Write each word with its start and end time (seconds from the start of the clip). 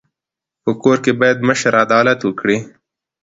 په 0.63 0.71
کور 0.83 0.97
کي 1.03 1.11
بايد 1.19 1.37
مشر 1.49 1.73
عدالت 1.85 2.19
وکړي. 2.23 2.57